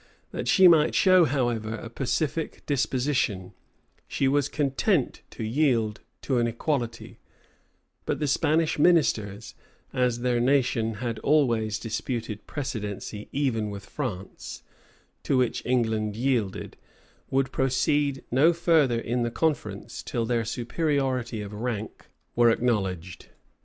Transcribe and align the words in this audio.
That 0.31 0.47
she 0.47 0.67
might 0.67 0.95
show, 0.95 1.25
however, 1.25 1.75
a 1.75 1.87
pacific 1.87 2.65
disposition, 2.65 3.53
she 4.07 4.27
was 4.27 4.49
content 4.49 5.21
to 5.29 5.43
yield 5.43 5.99
to 6.23 6.39
an 6.39 6.47
equality; 6.47 7.19
but 8.07 8.17
the 8.17 8.25
Spanish 8.25 8.79
ministers, 8.79 9.53
as 9.93 10.21
their 10.21 10.39
nation 10.39 10.95
had 10.95 11.19
always 11.19 11.77
disputed 11.77 12.47
precedency 12.47 13.29
even 13.31 13.69
with 13.69 13.85
France, 13.85 14.63
to 15.21 15.37
which 15.37 15.63
England 15.67 16.15
yielded, 16.15 16.77
would 17.29 17.51
proceed 17.51 18.23
no 18.31 18.53
further 18.53 18.97
in 18.99 19.21
the 19.21 19.29
conference 19.29 20.01
till 20.01 20.25
their 20.25 20.43
superiority 20.45 21.43
of 21.43 21.53
rank 21.53 22.07
were 22.35 22.49
acknowledged. 22.49 23.27